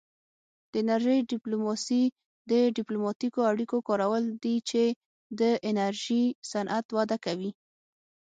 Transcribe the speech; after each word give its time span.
د 0.71 0.73
انرژۍ 0.83 1.19
ډیپلوماسي 1.31 2.03
د 2.51 2.53
ډیپلوماتیکو 2.77 3.39
اړیکو 3.51 3.77
کارول 3.87 4.23
دي 4.43 4.55
چې 4.69 4.83
د 5.39 5.41
انرژي 5.69 6.23
صنعت 6.51 6.85
وده 6.97 7.17
کوي 7.25 7.51